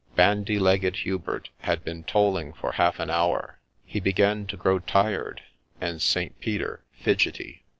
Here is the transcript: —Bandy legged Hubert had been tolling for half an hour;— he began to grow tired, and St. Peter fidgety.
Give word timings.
—Bandy 0.15 0.57
legged 0.57 0.95
Hubert 1.03 1.51
had 1.59 1.83
been 1.83 2.03
tolling 2.03 2.53
for 2.53 2.71
half 2.71 2.99
an 2.99 3.11
hour;— 3.11 3.59
he 3.85 3.99
began 3.99 4.47
to 4.47 4.57
grow 4.57 4.79
tired, 4.79 5.43
and 5.79 6.01
St. 6.01 6.39
Peter 6.39 6.83
fidgety. 6.91 7.65